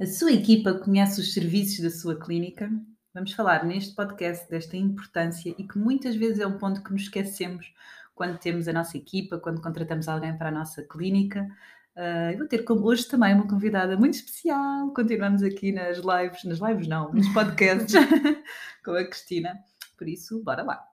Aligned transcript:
A 0.00 0.06
sua 0.06 0.32
equipa 0.32 0.74
conhece 0.74 1.20
os 1.20 1.32
serviços 1.32 1.80
da 1.80 1.90
sua 1.90 2.18
clínica? 2.18 2.68
Vamos 3.14 3.32
falar 3.32 3.64
neste 3.64 3.94
podcast 3.94 4.50
desta 4.50 4.76
importância 4.76 5.54
e 5.56 5.62
que 5.62 5.78
muitas 5.78 6.16
vezes 6.16 6.40
é 6.40 6.46
um 6.46 6.58
ponto 6.58 6.82
que 6.82 6.92
nos 6.92 7.02
esquecemos 7.02 7.72
quando 8.12 8.36
temos 8.38 8.66
a 8.66 8.72
nossa 8.72 8.96
equipa, 8.96 9.38
quando 9.38 9.62
contratamos 9.62 10.08
alguém 10.08 10.36
para 10.36 10.48
a 10.48 10.52
nossa 10.52 10.82
clínica. 10.82 11.48
Uh, 11.96 12.36
vou 12.36 12.48
ter 12.48 12.64
hoje 12.68 13.06
também 13.06 13.34
uma 13.34 13.46
convidada 13.46 13.96
muito 13.96 14.14
especial. 14.14 14.92
Continuamos 14.92 15.44
aqui 15.44 15.70
nas 15.70 15.98
lives, 15.98 16.42
nas 16.42 16.58
lives 16.58 16.88
não, 16.88 17.12
nos 17.12 17.28
podcasts 17.28 17.94
com 18.84 18.92
a 18.92 19.04
Cristina. 19.04 19.60
Por 19.96 20.08
isso, 20.08 20.42
bora 20.42 20.64
lá. 20.64 20.84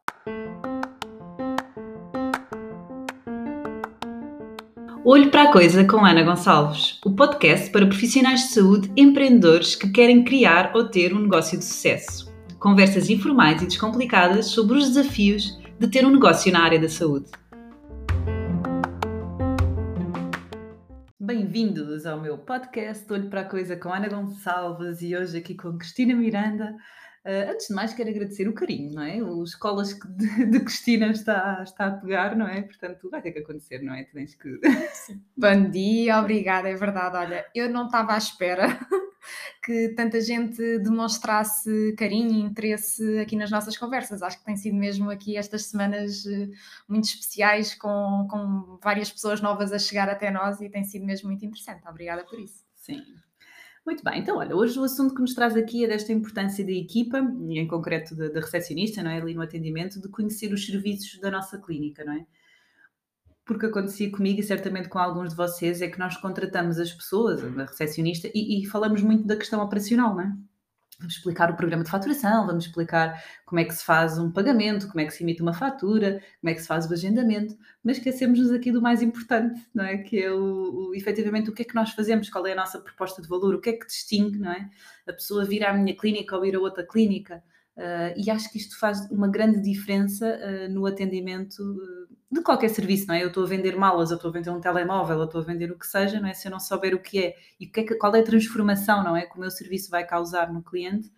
Olho 5.03 5.31
para 5.31 5.49
a 5.49 5.51
Coisa 5.51 5.83
com 5.83 6.05
Ana 6.05 6.21
Gonçalves, 6.21 6.99
o 7.03 7.15
podcast 7.15 7.71
para 7.71 7.87
profissionais 7.87 8.41
de 8.41 8.47
saúde 8.49 8.91
empreendedores 8.95 9.75
que 9.75 9.89
querem 9.89 10.23
criar 10.23 10.73
ou 10.75 10.89
ter 10.89 11.11
um 11.11 11.21
negócio 11.21 11.57
de 11.57 11.65
sucesso. 11.65 12.31
Conversas 12.59 13.09
informais 13.09 13.63
e 13.63 13.65
descomplicadas 13.65 14.45
sobre 14.45 14.77
os 14.77 14.89
desafios 14.89 15.59
de 15.79 15.87
ter 15.87 16.05
um 16.05 16.11
negócio 16.11 16.53
na 16.53 16.63
área 16.63 16.79
da 16.79 16.87
saúde. 16.87 17.31
Bem-vindos 21.19 22.05
ao 22.05 22.21
meu 22.21 22.37
podcast 22.37 23.11
Olho 23.11 23.27
para 23.27 23.41
a 23.41 23.45
Coisa 23.45 23.75
com 23.75 23.91
Ana 23.91 24.07
Gonçalves 24.07 25.01
e 25.01 25.15
hoje 25.15 25.39
aqui 25.39 25.55
com 25.55 25.79
Cristina 25.79 26.13
Miranda 26.13 26.75
Uh, 27.23 27.51
antes 27.51 27.67
de 27.67 27.75
mais, 27.75 27.93
quero 27.93 28.09
agradecer 28.09 28.47
o 28.47 28.53
carinho, 28.53 28.95
não 28.95 29.03
é? 29.03 29.21
Os 29.21 29.51
escolas 29.51 29.93
que 29.93 30.07
de, 30.07 30.45
de, 30.49 30.59
Cristina 30.59 31.11
está, 31.11 31.61
está 31.61 31.85
a 31.85 31.91
pegar, 31.91 32.35
não 32.35 32.47
é? 32.47 32.63
Portanto, 32.63 33.09
vai 33.11 33.21
ter 33.21 33.31
que 33.31 33.39
acontecer, 33.39 33.83
não 33.83 33.93
é? 33.93 34.03
tens 34.05 34.33
que. 34.33 34.59
Bom 35.37 35.69
dia, 35.69 36.19
obrigada, 36.19 36.67
é 36.67 36.75
verdade. 36.75 37.17
Olha, 37.17 37.45
eu 37.53 37.69
não 37.69 37.85
estava 37.85 38.13
à 38.13 38.17
espera 38.17 38.79
que 39.63 39.89
tanta 39.89 40.19
gente 40.19 40.79
demonstrasse 40.79 41.93
carinho 41.95 42.31
e 42.31 42.41
interesse 42.41 43.19
aqui 43.19 43.35
nas 43.35 43.51
nossas 43.51 43.77
conversas. 43.77 44.23
Acho 44.23 44.39
que 44.39 44.45
tem 44.45 44.57
sido 44.57 44.75
mesmo 44.75 45.11
aqui 45.11 45.37
estas 45.37 45.65
semanas 45.65 46.25
eh, 46.25 46.49
muito 46.87 47.05
especiais, 47.05 47.75
com, 47.75 48.27
com 48.29 48.79
várias 48.81 49.11
pessoas 49.11 49.41
novas 49.41 49.71
a 49.71 49.77
chegar 49.77 50.09
até 50.09 50.31
nós 50.31 50.59
e 50.59 50.69
tem 50.69 50.83
sido 50.83 51.05
mesmo 51.05 51.27
muito 51.29 51.45
interessante. 51.45 51.87
Obrigada 51.87 52.23
por 52.23 52.39
isso. 52.39 52.65
Sim, 52.75 53.03
muito 53.85 54.03
bem, 54.03 54.19
então 54.19 54.37
olha, 54.37 54.55
hoje 54.55 54.77
o 54.79 54.83
assunto 54.83 55.15
que 55.15 55.21
nos 55.21 55.33
traz 55.33 55.55
aqui 55.55 55.83
é 55.83 55.87
desta 55.87 56.13
importância 56.13 56.63
da 56.63 56.71
equipa, 56.71 57.19
e 57.49 57.59
em 57.59 57.67
concreto 57.67 58.15
da, 58.15 58.27
recepcionista, 58.39 59.01
não 59.01 59.11
é? 59.11 59.19
Ali 59.19 59.33
no 59.33 59.41
atendimento, 59.41 59.99
de 59.99 60.07
conhecer 60.07 60.53
os 60.53 60.65
serviços 60.65 61.19
da 61.19 61.31
nossa 61.31 61.57
clínica, 61.57 62.03
não 62.05 62.13
é? 62.13 62.25
Porque 63.43 63.65
acontecia 63.65 64.11
comigo 64.11 64.39
e 64.39 64.43
certamente 64.43 64.87
com 64.87 64.99
alguns 64.99 65.29
de 65.29 65.35
vocês, 65.35 65.81
é 65.81 65.87
que 65.87 65.97
nós 65.97 66.15
contratamos 66.17 66.79
as 66.79 66.91
pessoas, 66.91 67.43
a 67.43 67.65
recepcionista, 67.65 68.29
e, 68.33 68.61
e 68.61 68.65
falamos 68.67 69.01
muito 69.01 69.25
da 69.25 69.35
questão 69.35 69.61
operacional, 69.61 70.15
não 70.15 70.21
é? 70.21 70.50
Vamos 71.01 71.15
explicar 71.15 71.49
o 71.49 71.55
programa 71.55 71.83
de 71.83 71.89
faturação, 71.89 72.45
vamos 72.45 72.65
explicar 72.65 73.23
como 73.43 73.59
é 73.59 73.65
que 73.65 73.73
se 73.73 73.83
faz 73.83 74.19
um 74.19 74.31
pagamento, 74.31 74.87
como 74.87 74.99
é 74.99 75.05
que 75.05 75.11
se 75.11 75.23
emite 75.23 75.41
uma 75.41 75.51
fatura, 75.51 76.21
como 76.39 76.51
é 76.51 76.53
que 76.53 76.61
se 76.61 76.67
faz 76.67 76.87
o 76.87 76.93
agendamento, 76.93 77.57
mas 77.83 77.97
esquecemos-nos 77.97 78.51
aqui 78.51 78.71
do 78.71 78.79
mais 78.79 79.01
importante, 79.01 79.59
não 79.73 79.83
é? 79.83 79.97
Que 79.97 80.21
é 80.21 80.31
o, 80.31 80.89
o, 80.89 80.95
efetivamente 80.95 81.49
o 81.49 81.53
que 81.53 81.63
é 81.63 81.65
que 81.65 81.73
nós 81.73 81.89
fazemos, 81.89 82.29
qual 82.29 82.45
é 82.45 82.51
a 82.51 82.55
nossa 82.55 82.79
proposta 82.79 83.19
de 83.19 83.27
valor, 83.27 83.55
o 83.55 83.59
que 83.59 83.71
é 83.71 83.73
que 83.73 83.87
distingue, 83.87 84.37
não 84.37 84.51
é? 84.51 84.69
A 85.07 85.13
pessoa 85.13 85.43
vir 85.43 85.65
à 85.65 85.73
minha 85.73 85.97
clínica 85.97 86.37
ou 86.37 86.45
ir 86.45 86.55
a 86.55 86.59
outra 86.59 86.85
clínica, 86.85 87.43
Uh, 87.77 88.13
e 88.17 88.29
acho 88.29 88.51
que 88.51 88.57
isto 88.57 88.77
faz 88.77 89.09
uma 89.09 89.29
grande 89.29 89.61
diferença 89.61 90.25
uh, 90.27 90.71
no 90.71 90.85
atendimento 90.85 91.59
uh, 91.61 92.15
de 92.29 92.41
qualquer 92.41 92.69
serviço, 92.69 93.07
não 93.07 93.15
é? 93.15 93.23
Eu 93.23 93.29
estou 93.29 93.43
a 93.43 93.47
vender 93.47 93.75
malas, 93.77 94.11
eu 94.11 94.17
estou 94.17 94.29
a 94.29 94.33
vender 94.33 94.49
um 94.49 94.59
telemóvel, 94.59 95.17
eu 95.19 95.25
estou 95.25 95.41
a 95.41 95.43
vender 95.43 95.71
o 95.71 95.79
que 95.79 95.87
seja, 95.87 96.19
não 96.19 96.27
é? 96.27 96.33
Se 96.33 96.47
eu 96.47 96.51
não 96.51 96.59
souber 96.59 96.93
o 96.93 96.99
que 96.99 97.19
é 97.19 97.35
e 97.59 97.65
que 97.65 97.79
é 97.79 97.83
que, 97.83 97.95
qual 97.95 98.13
é 98.15 98.19
a 98.19 98.23
transformação, 98.23 99.03
não 99.03 99.15
é? 99.15 99.25
Que 99.25 99.37
o 99.37 99.39
meu 99.39 99.49
serviço 99.49 99.89
vai 99.89 100.05
causar 100.05 100.51
no 100.51 100.61
cliente, 100.61 101.09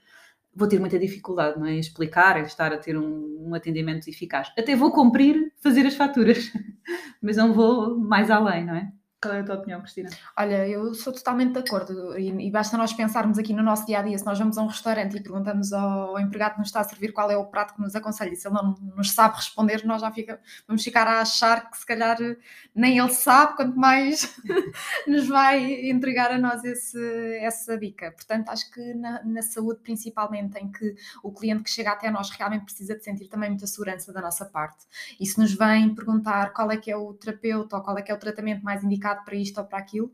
vou 0.56 0.68
ter 0.68 0.80
muita 0.80 1.00
dificuldade, 1.00 1.60
não 1.60 1.66
é? 1.66 1.74
Em 1.74 1.80
explicar, 1.80 2.40
em 2.40 2.44
estar 2.44 2.72
a 2.72 2.78
ter 2.78 2.98
um, 2.98 3.50
um 3.50 3.56
atendimento 3.56 4.08
eficaz. 4.08 4.52
Até 4.58 4.76
vou 4.76 4.92
cumprir 4.92 5.54
fazer 5.62 5.86
as 5.88 5.96
faturas, 5.96 6.52
mas 7.22 7.38
não 7.38 7.54
vou 7.54 7.98
mais 8.00 8.30
além, 8.30 8.66
não 8.66 8.76
é? 8.76 8.92
Qual 9.24 9.34
é 9.34 9.40
a 9.40 9.44
tua 9.46 9.56
opinião, 9.56 9.80
Cristina? 9.80 10.10
Olha, 10.38 10.68
eu 10.68 10.94
sou 10.94 11.14
totalmente 11.14 11.54
de 11.54 11.60
acordo 11.60 12.20
e, 12.20 12.28
e, 12.46 12.52
basta 12.52 12.76
nós 12.76 12.92
pensarmos 12.92 13.40
aqui 13.40 13.54
no 13.54 13.64
nosso 13.64 13.86
dia 13.86 14.00
a 14.00 14.02
dia, 14.02 14.18
se 14.18 14.26
nós 14.26 14.38
vamos 14.38 14.58
a 14.58 14.62
um 14.62 14.68
restaurante 14.68 15.16
e 15.16 15.24
perguntamos 15.24 15.72
ao, 15.72 16.10
ao, 16.10 16.20
empregado 16.20 16.56
que 16.56 16.60
nos 16.60 16.68
está 16.68 16.82
a 16.82 16.84
servir 16.84 17.14
qual 17.14 17.32
é 17.32 17.38
o 17.38 17.46
prato 17.46 17.74
que 17.74 17.82
nos 17.82 17.96
aconselha, 17.96 18.34
e 18.34 18.36
se 18.36 18.46
ele 18.46 18.56
não 18.56 18.76
nos 18.98 19.12
sabe 19.12 19.38
responder, 19.38 19.86
nós 19.86 20.02
já 20.02 20.12
fica, 20.12 20.42
vamos 20.68 20.84
ficar 20.84 21.08
a 21.08 21.22
achar 21.22 21.72
que 21.72 21.78
se 21.78 21.86
calhar 21.86 22.18
nem 22.76 23.00
ele 23.00 23.14
sabe, 23.14 23.56
quanto 23.56 23.80
mais 23.80 24.36
nos 25.08 25.26
vai 25.30 25.90
entregar 25.90 26.30
a 26.30 26.38
nós 26.38 26.62
esse, 26.66 27.00
essa 27.38 27.78
dica. 27.78 28.12
Portanto, 28.12 28.50
acho 28.50 28.70
que 28.72 28.94
na, 28.94 29.24
na, 29.24 29.42
saúde, 29.42 29.80
principalmente, 29.84 30.58
em 30.58 30.70
que 30.70 30.96
o 31.24 31.32
cliente 31.32 31.64
que 31.64 31.70
chega 31.70 31.92
até 31.92 32.12
nós 32.12 32.30
realmente 32.32 32.66
precisa 32.66 32.94
de 32.94 33.02
sentir 33.02 33.30
também 33.30 33.50
muita 33.50 33.68
segurança 33.68 34.12
da 34.12 34.20
nossa 34.20 34.44
parte. 34.44 34.86
E 35.18 35.26
se 35.26 35.40
nos 35.40 35.54
vem 35.54 35.96
perguntar 35.96 36.52
qual 36.52 36.70
é 36.70 36.76
que 36.76 36.92
é 36.92 36.98
o 36.98 37.14
terapeuta 37.14 37.78
ou 37.78 37.82
qual 37.82 37.98
é 37.98 38.02
que 38.02 38.12
é 38.12 38.16
o 38.16 38.20
tratamento 38.20 38.62
mais 38.62 38.84
indicado 38.84 39.13
para 39.16 39.36
isto 39.36 39.60
ou 39.60 39.66
para 39.66 39.80
aquilo, 39.80 40.12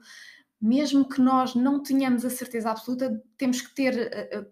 mesmo 0.62 1.08
que 1.08 1.22
nós 1.22 1.56
não 1.56 1.82
tenhamos 1.82 2.26
a 2.26 2.30
certeza 2.30 2.72
absoluta, 2.72 3.22
temos 3.38 3.62
que 3.62 3.74
ter 3.74 3.94
uh, 4.34 4.46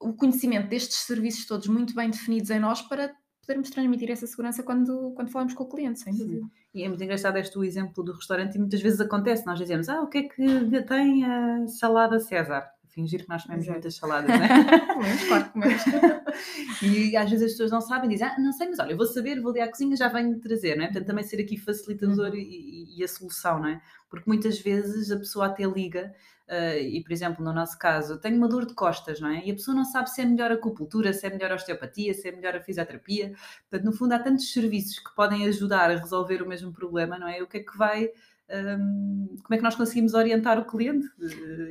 o 0.00 0.14
conhecimento 0.14 0.68
destes 0.68 0.98
serviços 0.98 1.46
todos 1.46 1.66
muito 1.66 1.94
bem 1.94 2.10
definidos 2.10 2.50
em 2.50 2.58
nós 2.58 2.82
para 2.82 3.14
podermos 3.40 3.70
transmitir 3.70 4.10
essa 4.10 4.26
segurança 4.26 4.62
quando, 4.62 5.12
quando 5.14 5.30
falamos 5.30 5.54
com 5.54 5.64
o 5.64 5.68
cliente, 5.68 6.00
sem 6.00 6.12
dúvida. 6.12 6.42
Sim. 6.42 6.50
E 6.74 6.82
é 6.82 6.88
muito 6.88 7.02
engraçado 7.02 7.38
este 7.38 7.56
o 7.56 7.64
exemplo 7.64 8.04
do 8.04 8.12
restaurante 8.12 8.56
e 8.56 8.58
muitas 8.58 8.82
vezes 8.82 9.00
acontece, 9.00 9.46
nós 9.46 9.58
dizemos, 9.58 9.88
ah, 9.88 10.02
o 10.02 10.08
que 10.08 10.18
é 10.18 10.22
que 10.24 10.82
tem 10.82 11.24
a 11.24 11.66
salada 11.68 12.18
César? 12.18 12.68
Fingir 12.96 13.24
que 13.24 13.28
nós 13.28 13.42
comemos 13.42 13.64
Exato. 13.66 13.78
muitas 13.78 13.94
saladas, 13.94 14.30
não 14.30 14.44
é? 14.44 14.86
comemos, 14.94 15.24
claro, 15.24 15.50
comemos. 15.50 15.82
e 16.82 17.14
às 17.14 17.30
vezes 17.30 17.44
as 17.44 17.52
pessoas 17.52 17.70
não 17.70 17.82
sabem, 17.82 18.08
dizem, 18.08 18.26
ah, 18.26 18.36
não 18.38 18.52
sei, 18.52 18.68
mas 18.68 18.78
olha, 18.78 18.92
eu 18.92 18.96
vou 18.96 19.06
saber, 19.06 19.38
vou 19.40 19.50
ali 19.50 19.60
à 19.60 19.68
cozinha, 19.68 19.94
já 19.94 20.08
venho 20.08 20.40
trazer, 20.40 20.76
não 20.76 20.84
é? 20.84 20.86
Portanto, 20.86 21.06
também 21.06 21.22
ser 21.22 21.38
aqui 21.38 21.58
facilitador 21.58 22.30
uhum. 22.30 22.36
e, 22.36 22.98
e, 22.98 23.04
a 23.04 23.08
solução, 23.08 23.60
não 23.60 23.68
é? 23.68 23.82
Porque 24.08 24.24
muitas 24.26 24.58
vezes 24.58 25.12
a 25.12 25.18
pessoa 25.18 25.46
até 25.46 25.64
liga, 25.64 26.10
uh, 26.48 26.78
e 26.78 27.02
por 27.02 27.12
exemplo, 27.12 27.44
no 27.44 27.52
nosso 27.52 27.78
caso, 27.78 28.18
tenho 28.18 28.38
uma 28.38 28.48
dor 28.48 28.64
de 28.64 28.74
costas, 28.74 29.20
não 29.20 29.28
é? 29.28 29.44
E 29.44 29.50
a 29.50 29.54
pessoa 29.54 29.74
não 29.74 29.84
sabe 29.84 30.08
se 30.08 30.22
é 30.22 30.24
melhor 30.24 30.50
a 30.50 30.54
acupuntura, 30.54 31.12
se 31.12 31.26
é 31.26 31.30
melhor 31.30 31.52
a 31.52 31.56
osteopatia, 31.56 32.14
se 32.14 32.26
é 32.28 32.32
melhor 32.32 32.56
a 32.56 32.62
fisioterapia. 32.62 33.34
Portanto, 33.68 33.84
no 33.84 33.92
fundo, 33.92 34.12
há 34.14 34.18
tantos 34.18 34.50
serviços 34.50 34.98
que 35.00 35.14
podem 35.14 35.46
ajudar 35.46 35.90
a 35.90 35.96
resolver 35.96 36.40
o 36.40 36.48
mesmo 36.48 36.72
problema, 36.72 37.18
não 37.18 37.28
é? 37.28 37.42
O 37.42 37.46
que 37.46 37.58
é 37.58 37.60
que 37.60 37.76
vai 37.76 38.08
como 38.48 39.54
é 39.54 39.56
que 39.56 39.62
nós 39.62 39.74
conseguimos 39.74 40.14
orientar 40.14 40.58
o 40.58 40.64
cliente? 40.64 41.06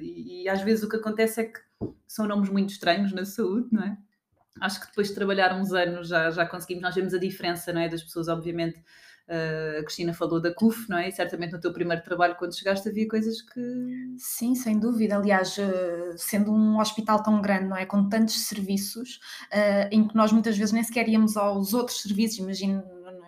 E, 0.01 0.43
e, 0.43 0.49
às 0.49 0.61
vezes 0.61 0.83
o 0.83 0.89
que 0.89 0.97
acontece 0.97 1.41
é 1.41 1.43
que 1.45 1.59
são 2.07 2.27
nomes 2.27 2.49
muito 2.49 2.69
estranhos 2.69 3.13
na 3.13 3.25
saúde, 3.25 3.67
não 3.71 3.83
é? 3.83 3.97
Acho 4.61 4.79
que 4.81 4.87
depois 4.87 5.09
de 5.09 5.15
trabalhar 5.15 5.53
uns 5.53 5.73
anos 5.73 6.07
já, 6.07 6.31
já 6.31 6.45
conseguimos, 6.45 6.81
nós 6.83 6.95
vemos 6.95 7.13
a 7.13 7.17
diferença, 7.17 7.73
não 7.73 7.81
é? 7.81 7.89
Das 7.89 8.03
pessoas, 8.03 8.27
obviamente. 8.27 8.81
Uh, 9.27 9.79
a 9.79 9.83
Cristina 9.83 10.13
falou 10.13 10.39
da 10.39 10.53
CUF, 10.53 10.87
não 10.87 10.99
é? 10.99 11.09
E 11.09 11.11
certamente 11.11 11.51
no 11.51 11.59
teu 11.59 11.73
primeiro 11.73 12.03
trabalho, 12.03 12.35
quando 12.35 12.55
chegaste, 12.55 12.87
havia 12.87 13.07
coisas 13.07 13.41
que. 13.41 14.15
Sim, 14.17 14.53
sem 14.53 14.79
dúvida. 14.79 15.17
Aliás, 15.17 15.57
uh, 15.57 16.15
sendo 16.15 16.53
um 16.53 16.79
hospital 16.79 17.23
tão 17.23 17.41
grande, 17.41 17.65
não 17.65 17.75
é? 17.75 17.85
Com 17.85 18.07
tantos 18.07 18.45
serviços, 18.45 19.19
uh, 19.51 19.89
em 19.91 20.07
que 20.07 20.15
nós 20.15 20.31
muitas 20.31 20.55
vezes 20.55 20.71
nem 20.71 20.83
sequer 20.83 21.09
íamos 21.09 21.35
aos 21.35 21.73
outros 21.73 22.01
serviços, 22.01 22.37
imagino 22.37 22.83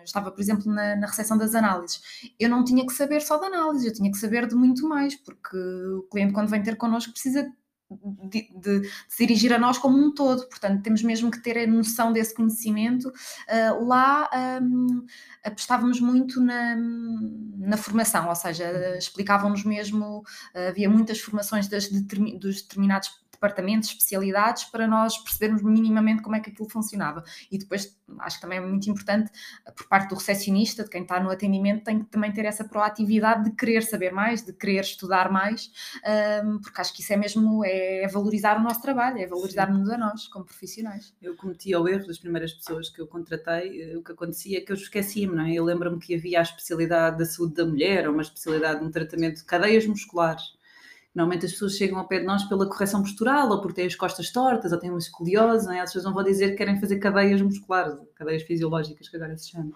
estava, 0.08 0.30
por 0.30 0.40
exemplo, 0.40 0.72
na, 0.72 0.96
na 0.96 1.06
recepção 1.06 1.36
das 1.36 1.54
análises, 1.54 2.00
eu 2.38 2.48
não 2.48 2.64
tinha 2.64 2.84
que 2.86 2.92
saber 2.92 3.20
só 3.20 3.38
de 3.38 3.46
análise, 3.46 3.86
eu 3.86 3.92
tinha 3.92 4.10
que 4.10 4.18
saber 4.18 4.46
de 4.46 4.54
muito 4.54 4.88
mais, 4.88 5.14
porque 5.14 5.56
o 5.56 6.02
cliente, 6.10 6.32
quando 6.32 6.48
vem 6.48 6.62
ter 6.62 6.76
connosco, 6.76 7.12
precisa 7.12 7.50
de, 7.90 8.50
de, 8.52 8.80
de, 8.80 8.90
se 9.08 9.26
dirigir 9.26 9.52
a 9.52 9.58
nós 9.58 9.78
como 9.78 9.96
um 9.98 10.12
todo, 10.12 10.46
portanto, 10.48 10.82
temos 10.82 11.02
mesmo 11.02 11.30
que 11.30 11.42
ter 11.42 11.56
a 11.58 11.66
noção 11.66 12.12
desse 12.12 12.34
conhecimento. 12.34 13.08
Uh, 13.08 13.84
lá 13.86 14.28
um, 14.62 15.06
apostávamos 15.42 16.00
muito 16.00 16.40
na, 16.40 16.76
na 16.76 17.76
formação, 17.76 18.28
ou 18.28 18.34
seja, 18.34 18.96
explicavam-nos 18.98 19.64
mesmo, 19.64 20.18
uh, 20.54 20.68
havia 20.68 20.88
muitas 20.88 21.18
formações 21.20 21.66
das, 21.68 21.88
dos 21.88 22.62
determinados 22.62 23.10
departamentos, 23.38 23.88
especialidades, 23.88 24.64
para 24.64 24.86
nós 24.86 25.16
percebermos 25.18 25.62
minimamente 25.62 26.22
como 26.22 26.36
é 26.36 26.40
que 26.40 26.50
aquilo 26.50 26.68
funcionava. 26.68 27.22
E 27.50 27.58
depois, 27.58 27.96
acho 28.18 28.36
que 28.36 28.42
também 28.42 28.58
é 28.58 28.60
muito 28.60 28.90
importante, 28.90 29.30
por 29.76 29.86
parte 29.86 30.08
do 30.08 30.16
recepcionista, 30.16 30.82
de 30.84 30.90
quem 30.90 31.02
está 31.02 31.20
no 31.20 31.30
atendimento, 31.30 31.84
tem 31.84 32.00
que 32.00 32.06
também 32.06 32.32
ter 32.32 32.44
essa 32.44 32.64
proatividade 32.64 33.44
de 33.44 33.56
querer 33.56 33.82
saber 33.82 34.12
mais, 34.12 34.42
de 34.42 34.52
querer 34.52 34.80
estudar 34.80 35.30
mais, 35.30 35.70
um, 36.44 36.58
porque 36.58 36.80
acho 36.80 36.92
que 36.92 37.00
isso 37.00 37.12
é 37.12 37.16
mesmo, 37.16 37.64
é 37.64 38.06
valorizar 38.08 38.58
o 38.58 38.62
nosso 38.62 38.82
trabalho, 38.82 39.18
é 39.18 39.26
valorizar-nos 39.26 39.88
a 39.90 39.96
nós, 39.96 40.26
como 40.28 40.44
profissionais. 40.44 41.14
Eu 41.22 41.36
cometi 41.36 41.74
o 41.74 41.88
erro 41.88 42.06
das 42.06 42.18
primeiras 42.18 42.52
pessoas 42.52 42.88
que 42.88 43.00
eu 43.00 43.06
contratei, 43.06 43.82
eh, 43.82 43.96
o 43.96 44.02
que 44.02 44.12
acontecia 44.12 44.58
é 44.58 44.60
que 44.60 44.72
eu 44.72 44.76
esquecia-me, 44.76 45.34
não 45.34 45.44
é? 45.44 45.52
Eu 45.52 45.64
lembro-me 45.64 45.98
que 45.98 46.14
havia 46.14 46.40
a 46.40 46.42
especialidade 46.42 47.18
da 47.18 47.24
saúde 47.24 47.54
da 47.54 47.64
mulher, 47.64 48.06
ou 48.08 48.12
uma 48.12 48.22
especialidade 48.22 48.80
de 48.80 48.86
um 48.86 48.90
tratamento 48.90 49.36
de 49.36 49.44
cadeias 49.44 49.86
musculares, 49.86 50.57
Normalmente 51.18 51.46
as 51.46 51.52
pessoas 51.52 51.76
chegam 51.76 51.98
ao 51.98 52.06
pé 52.06 52.20
de 52.20 52.26
nós 52.26 52.44
pela 52.44 52.64
correção 52.68 53.02
postural, 53.02 53.50
ou 53.50 53.60
porque 53.60 53.74
têm 53.74 53.86
as 53.86 53.96
costas 53.96 54.30
tortas, 54.30 54.70
ou 54.70 54.78
têm 54.78 54.88
uma 54.88 55.00
escoliose, 55.00 55.66
não 55.66 55.72
é? 55.72 55.80
as 55.80 55.90
pessoas 55.90 56.04
não 56.04 56.14
vão 56.14 56.22
dizer 56.22 56.50
que 56.50 56.58
querem 56.58 56.78
fazer 56.78 57.00
cadeias 57.00 57.42
musculares, 57.42 57.96
cadeias 58.14 58.44
fisiológicas, 58.44 59.08
que 59.08 59.16
agora 59.16 59.36
se 59.36 59.50
chama. 59.50 59.70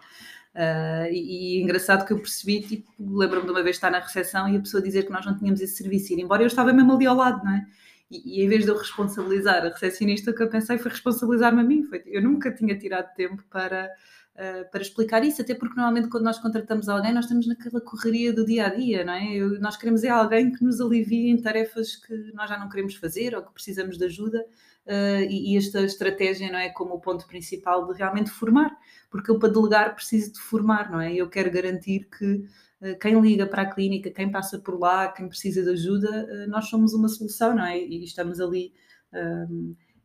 Uh, 0.54 1.10
e, 1.10 1.58
e, 1.58 1.62
engraçado 1.64 2.06
que 2.06 2.12
eu 2.12 2.18
percebi, 2.20 2.60
tipo, 2.60 2.88
lembro-me 2.96 3.44
de 3.46 3.50
uma 3.50 3.60
vez 3.60 3.74
estar 3.74 3.90
na 3.90 3.98
recepção 3.98 4.48
e 4.48 4.56
a 4.56 4.60
pessoa 4.60 4.80
dizer 4.80 5.02
que 5.02 5.10
nós 5.10 5.26
não 5.26 5.36
tínhamos 5.36 5.60
esse 5.60 5.74
serviço, 5.74 6.12
embora 6.12 6.44
eu 6.44 6.46
estava 6.46 6.72
mesmo 6.72 6.92
ali 6.92 7.06
ao 7.06 7.16
lado, 7.16 7.44
não 7.44 7.56
é? 7.56 7.66
E, 8.08 8.38
e 8.38 8.44
em 8.44 8.48
vez 8.48 8.62
de 8.62 8.70
eu 8.70 8.78
responsabilizar 8.78 9.66
a 9.66 9.68
recepcionista, 9.68 10.30
o 10.30 10.34
que 10.34 10.44
eu 10.44 10.48
pensei 10.48 10.78
foi 10.78 10.92
responsabilizar-me 10.92 11.60
a 11.60 11.64
mim. 11.64 11.82
Foi, 11.82 12.04
eu 12.06 12.22
nunca 12.22 12.54
tinha 12.54 12.78
tirado 12.78 13.12
tempo 13.16 13.42
para, 13.50 13.90
uh, 14.34 14.70
para 14.70 14.82
explicar 14.82 15.24
isso, 15.24 15.42
até 15.42 15.54
porque 15.54 15.76
normalmente 15.76 16.08
quando 16.08 16.24
nós 16.24 16.38
contratamos 16.38 16.88
alguém, 16.88 17.12
nós 17.12 17.24
estamos 17.24 17.46
naquela 17.46 17.80
correria 17.80 18.32
do 18.32 18.44
dia 18.44 18.66
a 18.66 18.68
dia, 18.68 19.04
não 19.04 19.12
é? 19.12 19.34
Eu, 19.34 19.60
nós 19.60 19.76
queremos 19.76 20.04
é 20.04 20.08
alguém 20.08 20.52
que 20.52 20.64
nos 20.64 20.80
alivie 20.80 21.30
em 21.30 21.40
tarefas 21.40 21.96
que 21.96 22.14
nós 22.34 22.48
já 22.48 22.58
não 22.58 22.68
queremos 22.68 22.94
fazer 22.96 23.34
ou 23.34 23.42
que 23.42 23.52
precisamos 23.52 23.98
de 23.98 24.04
ajuda. 24.04 24.44
Uh, 24.84 25.22
e, 25.30 25.54
e, 25.54 25.56
esta 25.56 25.80
estratégia 25.82 26.50
não 26.50 26.58
é 26.58 26.68
como 26.68 26.94
o 26.94 27.00
ponto 27.00 27.24
principal 27.28 27.86
de 27.86 27.96
realmente 27.96 28.30
formar, 28.30 28.76
porque 29.10 29.30
eu 29.30 29.38
para 29.38 29.52
delegar 29.52 29.94
preciso 29.94 30.32
de 30.32 30.40
formar, 30.40 30.90
não 30.90 31.00
é? 31.00 31.14
Eu 31.14 31.28
quero 31.30 31.52
garantir 31.52 32.08
que 32.10 32.44
uh, 32.80 32.98
quem 33.00 33.20
liga 33.20 33.46
para 33.46 33.62
a 33.62 33.72
clínica, 33.72 34.10
quem 34.10 34.28
passa 34.28 34.58
por 34.58 34.76
lá, 34.80 35.06
quem 35.12 35.28
precisa 35.28 35.62
de 35.62 35.70
ajuda, 35.70 36.08
uh, 36.24 36.50
nós 36.50 36.68
somos 36.68 36.94
uma 36.94 37.08
solução, 37.08 37.54
não 37.54 37.64
é? 37.64 37.78
E 37.78 38.02
estamos 38.02 38.40
ali. 38.40 38.72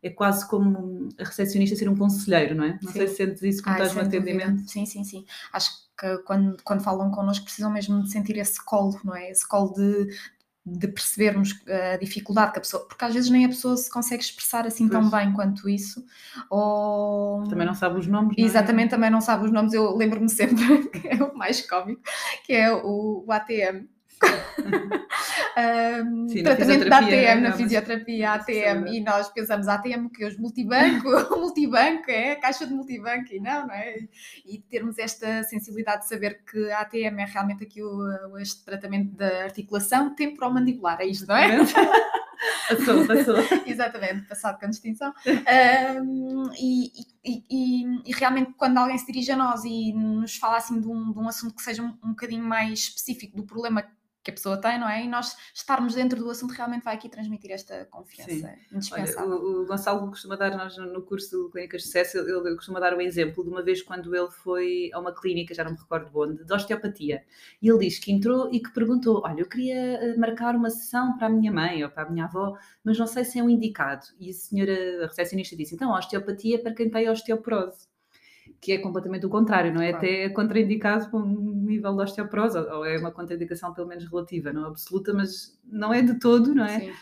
É 0.02 0.10
quase 0.10 0.48
como 0.48 1.08
a 1.18 1.24
recepcionista 1.24 1.76
ser 1.76 1.88
um 1.88 1.96
conselheiro, 1.96 2.54
não 2.54 2.64
é? 2.64 2.78
Não 2.82 2.92
sim. 2.92 2.98
sei 2.98 3.08
se 3.08 3.16
sentes 3.16 3.42
isso 3.42 3.62
quando 3.62 3.74
estás 3.74 3.94
no 3.94 4.02
atendimento. 4.02 4.50
Dúvida. 4.50 4.68
Sim, 4.68 4.86
sim, 4.86 5.04
sim. 5.04 5.24
Acho 5.52 5.70
que 5.98 6.18
quando, 6.18 6.56
quando 6.62 6.82
falam 6.82 7.10
connosco 7.10 7.44
precisam 7.44 7.70
mesmo 7.70 8.02
de 8.02 8.10
sentir 8.10 8.36
esse 8.36 8.64
colo, 8.64 8.98
não 9.04 9.16
é? 9.16 9.30
Esse 9.30 9.46
colo 9.46 9.72
de, 9.72 10.08
de 10.64 10.86
percebermos 10.88 11.60
a 11.66 11.96
dificuldade 11.96 12.52
que 12.52 12.58
a 12.58 12.62
pessoa, 12.62 12.86
porque 12.86 13.04
às 13.04 13.14
vezes 13.14 13.30
nem 13.30 13.44
a 13.44 13.48
pessoa 13.48 13.76
se 13.76 13.90
consegue 13.90 14.22
expressar 14.22 14.66
assim 14.66 14.88
pois. 14.88 15.00
tão 15.00 15.10
bem 15.10 15.32
quanto 15.32 15.68
isso, 15.68 16.04
ou 16.48 17.42
também 17.48 17.66
não 17.66 17.74
sabe 17.74 17.98
os 17.98 18.06
nomes. 18.06 18.36
Não 18.36 18.44
é? 18.44 18.46
Exatamente, 18.46 18.90
também 18.90 19.10
não 19.10 19.20
sabe 19.20 19.46
os 19.46 19.52
nomes. 19.52 19.72
Eu 19.72 19.96
lembro-me 19.96 20.28
sempre 20.28 20.88
que 20.90 21.08
é 21.08 21.22
o 21.22 21.36
mais 21.36 21.60
cómico, 21.68 22.02
que 22.44 22.52
é 22.52 22.72
o, 22.72 23.24
o 23.26 23.32
ATM 23.32 23.88
um, 25.58 26.28
Sim, 26.28 26.42
tratamento 26.42 26.88
da 26.88 26.98
ATM, 26.98 27.40
na 27.42 27.52
fisioterapia, 27.52 28.32
ATM, 28.32 28.86
e 28.88 29.00
nós 29.00 29.28
pensamos 29.30 29.66
ATM 29.66 30.08
que 30.08 30.22
é 30.22 30.28
os 30.28 30.36
multibanco, 30.38 31.08
o 31.34 31.40
multibanco 31.40 32.10
é 32.10 32.32
a 32.32 32.40
caixa 32.40 32.66
de 32.66 32.72
multibanco, 32.72 33.32
e 33.32 33.40
não, 33.40 33.66
não 33.66 33.74
é? 33.74 33.96
E 34.44 34.58
termos 34.58 34.98
esta 34.98 35.42
sensibilidade 35.44 36.02
de 36.02 36.08
saber 36.08 36.42
que 36.44 36.70
a 36.70 36.80
ATM 36.80 37.20
é 37.20 37.24
realmente 37.24 37.64
aqui 37.64 37.82
o, 37.82 38.38
este 38.38 38.64
tratamento 38.64 39.16
da 39.16 39.44
articulação 39.44 40.14
temporomandibular, 40.14 41.00
é 41.00 41.06
isto, 41.06 41.26
não 41.26 41.36
é? 41.36 41.48
Passou, 42.68 43.06
passou. 43.06 43.36
Exatamente, 43.66 44.28
passado 44.28 44.60
com 44.60 44.68
distinção. 44.68 45.12
Um, 45.26 46.50
e, 46.56 46.92
e, 47.24 47.44
e, 47.50 47.84
e, 48.06 48.12
realmente, 48.12 48.52
quando 48.56 48.78
alguém 48.78 48.96
se 48.96 49.06
dirige 49.06 49.32
a 49.32 49.36
nós 49.36 49.64
e 49.64 49.92
nos 49.92 50.36
fala 50.36 50.58
assim 50.58 50.80
de 50.80 50.86
um, 50.86 51.12
de 51.12 51.18
um 51.18 51.28
assunto 51.28 51.54
que 51.54 51.62
seja 51.62 51.82
um, 51.82 51.98
um 52.04 52.10
bocadinho 52.10 52.44
mais 52.44 52.78
específico 52.80 53.36
do 53.36 53.44
problema 53.44 53.82
que 54.28 54.32
a 54.32 54.34
pessoa 54.34 54.56
tem, 54.58 54.78
não 54.78 54.88
é? 54.88 55.02
E 55.02 55.08
nós 55.08 55.36
estarmos 55.54 55.94
dentro 55.94 56.18
do 56.18 56.30
assunto 56.30 56.52
realmente 56.52 56.82
vai 56.82 56.94
aqui 56.94 57.08
transmitir 57.08 57.50
esta 57.50 57.86
confiança 57.86 58.54
indispensável. 58.70 59.30
Olha, 59.30 59.40
o, 59.40 59.62
o, 59.62 59.66
Gonçalo 59.66 60.06
costuma 60.08 60.36
dar, 60.36 60.54
nós 60.54 60.76
no 60.76 61.02
curso 61.02 61.46
de 61.46 61.52
Clínicas 61.52 61.82
de 61.82 61.86
Sucesso, 61.86 62.18
ele, 62.18 62.30
ele 62.30 62.56
costuma 62.56 62.78
dar 62.78 62.94
um 62.94 63.00
exemplo 63.00 63.42
de 63.42 63.48
uma 63.48 63.62
vez 63.62 63.80
quando 63.80 64.14
ele 64.14 64.30
foi 64.30 64.90
a 64.92 64.98
uma 64.98 65.14
clínica, 65.14 65.54
já 65.54 65.64
não 65.64 65.72
me 65.72 65.78
recordo 65.78 66.10
onde, 66.14 66.44
de 66.44 66.52
osteopatia. 66.52 67.24
E 67.62 67.68
ele 67.68 67.78
diz 67.78 67.98
que 67.98 68.12
entrou 68.12 68.52
e 68.52 68.60
que 68.60 68.70
perguntou: 68.70 69.22
Olha, 69.24 69.40
eu 69.40 69.48
queria 69.48 69.74
eh, 69.74 70.16
marcar 70.16 70.54
uma 70.54 70.68
sessão 70.68 71.16
para 71.16 71.28
a 71.28 71.30
minha 71.30 71.50
mãe 71.50 71.82
ou 71.82 71.90
para 71.90 72.02
a 72.02 72.10
minha 72.10 72.26
avó, 72.26 72.54
mas 72.84 72.98
não 72.98 73.06
sei 73.06 73.24
se 73.24 73.38
é 73.38 73.42
um 73.42 73.48
indicado. 73.48 74.06
E 74.20 74.30
a 74.30 74.34
senhora 74.34 75.04
a 75.04 75.06
recepcionista 75.06 75.56
disse: 75.56 75.74
Então, 75.74 75.94
a 75.94 75.98
osteopatia 75.98 76.56
é 76.56 76.58
para 76.58 76.74
quem 76.74 76.90
tem 76.90 77.08
osteoporose 77.08 77.88
que 78.60 78.72
é 78.72 78.78
completamente 78.78 79.24
o 79.24 79.28
contrário, 79.28 79.72
não 79.72 79.80
é? 79.80 79.90
Claro. 79.90 80.06
Até 80.06 80.24
é 80.24 80.28
contraindicado 80.28 81.08
para 81.10 81.20
um 81.20 81.62
nível 81.62 81.94
de 81.94 82.02
osteoporose, 82.02 82.58
ou 82.58 82.84
é 82.84 82.98
uma 82.98 83.12
contraindicação 83.12 83.72
pelo 83.72 83.86
menos 83.86 84.04
relativa, 84.04 84.52
não 84.52 84.66
absoluta, 84.66 85.14
mas 85.14 85.56
não 85.64 85.94
é 85.94 86.02
de 86.02 86.18
todo, 86.18 86.54
não 86.54 86.64
é? 86.64 86.80
Sim. 86.80 86.92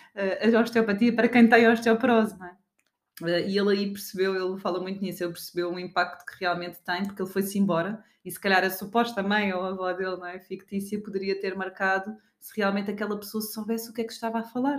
A 0.55 0.61
osteopatia 0.61 1.15
para 1.15 1.29
quem 1.29 1.49
tem 1.49 1.69
osteoporose, 1.69 2.37
não 2.39 2.47
é? 2.47 2.57
E 3.49 3.59
ele 3.59 3.71
aí 3.71 3.91
percebeu, 3.91 4.35
ele 4.35 4.61
fala 4.61 4.79
muito 4.81 5.01
nisso, 5.01 5.25
ele 5.25 5.33
percebeu 5.33 5.73
o 5.73 5.79
impacto 5.79 6.27
que 6.27 6.39
realmente 6.39 6.79
tem, 6.85 7.05
porque 7.05 7.23
ele 7.23 7.31
foi-se 7.31 7.59
embora, 7.59 8.05
e 8.23 8.31
se 8.31 8.39
calhar 8.39 8.63
a 8.63 8.69
suposta 8.69 9.23
mãe 9.23 9.53
ou 9.55 9.63
a 9.63 9.69
avó 9.69 9.91
dele, 9.93 10.17
não 10.17 10.27
é? 10.27 10.39
Fictícia, 10.39 11.01
poderia 11.01 11.41
ter 11.41 11.57
marcado 11.57 12.15
se 12.47 12.53
realmente 12.57 12.89
aquela 12.89 13.19
pessoa 13.19 13.43
soubesse 13.43 13.91
o 13.91 13.93
que 13.93 14.01
é 14.01 14.05
que 14.05 14.13
estava 14.13 14.39
a 14.39 14.43
falar. 14.45 14.79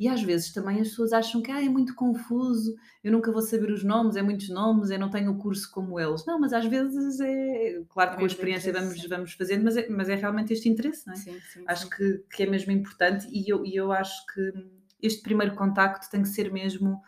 E 0.00 0.08
às 0.08 0.20
vezes 0.20 0.52
também 0.52 0.80
as 0.80 0.88
pessoas 0.88 1.12
acham 1.12 1.40
que 1.40 1.48
ah, 1.48 1.64
é 1.64 1.68
muito 1.68 1.94
confuso, 1.94 2.74
eu 3.04 3.12
nunca 3.12 3.30
vou 3.30 3.40
saber 3.40 3.70
os 3.70 3.84
nomes, 3.84 4.16
é 4.16 4.22
muitos 4.22 4.48
nomes, 4.48 4.90
eu 4.90 4.98
não 4.98 5.08
tenho 5.08 5.30
o 5.30 5.38
curso 5.38 5.70
como 5.70 6.00
eles. 6.00 6.26
Não, 6.26 6.40
mas 6.40 6.52
às 6.52 6.66
vezes 6.66 7.20
é. 7.20 7.80
Claro 7.88 8.10
que 8.10 8.16
com 8.16 8.24
a 8.24 8.26
experiência 8.26 8.72
vamos, 8.72 9.00
vamos 9.06 9.32
fazendo, 9.34 9.62
mas 9.62 9.76
é, 9.76 9.88
mas 9.88 10.08
é 10.08 10.16
realmente 10.16 10.52
este 10.52 10.68
interesse, 10.68 11.06
não 11.06 11.14
é? 11.14 11.16
Sim, 11.16 11.40
sim, 11.52 11.64
acho. 11.68 11.88
Que, 11.88 12.24
que 12.34 12.42
é 12.42 12.46
mesmo 12.46 12.72
importante 12.72 13.28
e 13.30 13.48
eu, 13.48 13.64
e 13.64 13.76
eu 13.76 13.92
acho 13.92 14.26
que 14.34 14.52
este 15.00 15.22
primeiro 15.22 15.54
contacto 15.54 16.10
tem 16.10 16.20
que 16.20 16.28
ser 16.28 16.52
mesmo. 16.52 17.00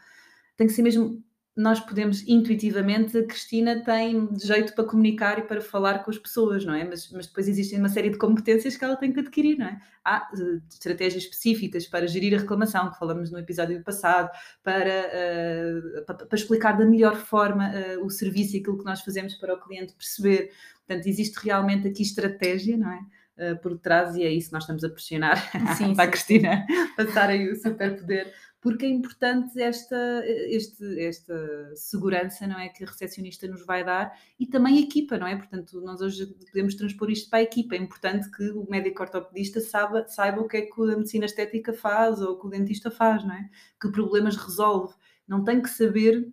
Tem 0.57 0.69
que 0.69 0.73
ser 0.73 0.83
mesmo 0.83 1.21
nós 1.57 1.81
podemos 1.81 2.23
intuitivamente, 2.29 3.17
a 3.17 3.25
Cristina 3.25 3.83
tem 3.83 4.29
jeito 4.39 4.75
para 4.75 4.85
comunicar 4.85 5.39
e 5.39 5.43
para 5.43 5.63
falar 5.63 6.05
com 6.05 6.11
as 6.11 6.19
pessoas, 6.19 6.67
não 6.67 6.75
é? 6.75 6.85
Mas, 6.85 7.11
mas 7.11 7.27
depois 7.27 7.49
existem 7.49 7.79
uma 7.79 7.89
série 7.89 8.11
de 8.11 8.19
competências 8.19 8.77
que 8.77 8.85
ela 8.85 8.95
tem 8.95 9.11
que 9.11 9.21
adquirir, 9.21 9.57
não 9.57 9.67
é? 9.67 9.81
Há 10.05 10.29
uh, 10.35 10.63
estratégias 10.71 11.23
específicas 11.23 11.87
para 11.87 12.07
gerir 12.07 12.35
a 12.35 12.41
reclamação, 12.41 12.91
que 12.91 12.99
falamos 12.99 13.31
no 13.31 13.39
episódio 13.39 13.83
passado, 13.83 14.31
para, 14.63 14.85
uh, 14.85 16.05
para, 16.05 16.27
para, 16.27 16.39
explicar 16.39 16.77
da 16.77 16.85
melhor 16.85 17.17
forma 17.17 17.71
uh, 17.71 18.05
o 18.05 18.11
serviço 18.11 18.55
e 18.55 18.61
aquilo 18.61 18.77
que 18.77 18.85
nós 18.85 19.01
fazemos 19.01 19.35
para 19.37 19.55
o 19.55 19.59
cliente 19.59 19.95
perceber. 19.95 20.51
Portanto, 20.87 21.07
existe 21.07 21.39
realmente 21.43 21.89
aqui 21.89 22.03
estratégia, 22.03 22.77
não 22.77 22.93
é? 22.93 23.01
Uh, 23.39 23.57
por 23.61 23.79
trás 23.79 24.15
e 24.17 24.23
é 24.23 24.31
isso 24.31 24.49
que 24.49 24.55
nós 24.55 24.63
estamos 24.63 24.83
a 24.83 24.89
pressionar 24.89 25.37
sim, 25.77 25.93
para 25.95 26.05
sim, 26.05 26.09
a 26.09 26.09
Cristina 26.09 26.67
passar 26.97 27.29
aí 27.29 27.51
o 27.51 27.55
superpoder 27.55 28.33
porque 28.67 28.85
é 28.85 28.89
importante 28.89 29.63
esta, 29.63 30.25
este, 30.27 31.01
esta 31.01 31.73
segurança, 31.77 32.49
não 32.49 32.59
é, 32.59 32.69
que 32.69 32.83
a 32.83 32.87
recepcionista 32.89 33.47
nos 33.47 33.65
vai 33.65 33.85
dar 33.85 34.19
e 34.41 34.45
também 34.45 34.79
a 34.79 34.81
equipa, 34.81 35.17
não 35.17 35.29
é? 35.29 35.37
Portanto, 35.37 35.81
nós 35.83 36.01
hoje 36.01 36.27
podemos 36.27 36.75
transpor 36.75 37.09
isto 37.09 37.31
para 37.31 37.39
a 37.39 37.43
equipa. 37.43 37.77
É 37.77 37.79
importante 37.79 38.29
que 38.29 38.51
o 38.51 38.69
médico 38.69 39.05
ortopedista 39.05 39.61
saiba, 39.61 40.09
saiba 40.09 40.41
o 40.41 40.49
que 40.49 40.57
é 40.57 40.63
que 40.63 40.83
a 40.83 40.97
medicina 40.97 41.27
estética 41.27 41.73
faz 41.73 42.21
ou 42.21 42.41
que 42.41 42.45
o 42.49 42.51
dentista 42.51 42.91
faz, 42.91 43.23
não 43.23 43.35
é? 43.35 43.49
Que 43.81 43.89
problemas 43.89 44.37
resolve. 44.37 44.95
Não 45.29 45.45
tem 45.45 45.63
que 45.63 45.71
saber, 45.71 46.29